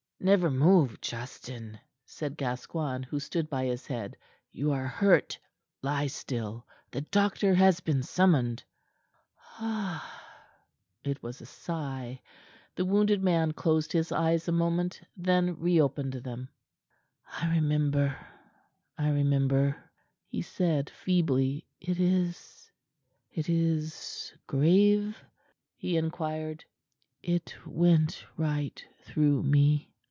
"Never 0.23 0.51
move, 0.51 1.01
Justin," 1.01 1.79
said 2.05 2.37
Gascoigne, 2.37 3.03
who 3.05 3.19
stood 3.19 3.49
by 3.49 3.65
his 3.65 3.87
head. 3.87 4.15
"You 4.51 4.71
are 4.71 4.85
hurt. 4.85 5.39
Lie 5.81 6.05
still. 6.05 6.67
The 6.91 7.01
doctor 7.01 7.55
has 7.55 7.79
been 7.79 8.03
summoned." 8.03 8.63
"Ah!" 9.57 10.23
It 11.03 11.23
was 11.23 11.41
a 11.41 11.47
sigh. 11.47 12.21
The 12.75 12.85
wounded 12.85 13.23
man 13.23 13.53
closed 13.53 13.91
his 13.93 14.11
eyes 14.11 14.47
a 14.47 14.51
moment, 14.51 15.01
then 15.17 15.59
re 15.59 15.81
opened 15.81 16.13
them. 16.13 16.49
"I 17.31 17.55
remember. 17.55 18.15
I 18.99 19.09
remember," 19.09 19.75
he 20.27 20.43
said 20.43 20.91
feebly. 20.91 21.65
"It 21.79 21.99
is 21.99 22.71
it 23.31 23.49
is 23.49 24.31
grave?" 24.45 25.17
he 25.75 25.97
inquired. 25.97 26.63
"It 27.23 27.55
went 27.65 28.23
right 28.37 28.85
through 28.99 29.41
me. 29.41 29.87